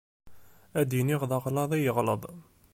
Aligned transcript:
Ad 0.79 0.87
d-iniɣ 0.89 1.21
d 1.29 1.31
aɣlaḍ 1.37 1.71
i 1.73 1.91
ɣelḍeɣ. 1.95 2.37